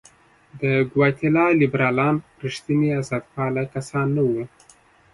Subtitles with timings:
[0.61, 0.61] د
[0.91, 4.43] ګواتیلا لیبرالان رښتیني آزادپاله کسان نه وو.